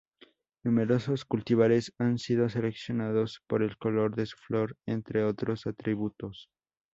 Numerosos 0.63 1.25
cultivares 1.25 1.93
han 1.99 2.17
sido 2.17 2.49
seleccionados 2.49 3.43
por 3.45 3.61
el 3.61 3.77
color 3.77 4.15
de 4.15 4.25
su 4.25 4.35
flor 4.37 4.75
entre 4.87 5.23
otros 5.23 5.67
atributos. 5.67 6.49